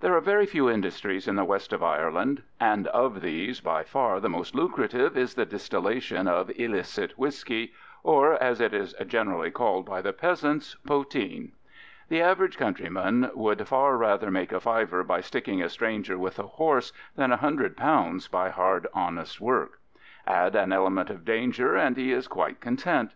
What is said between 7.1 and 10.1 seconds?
whisky, or, as it is generally called by